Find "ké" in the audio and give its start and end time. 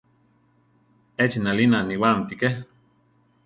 2.41-2.49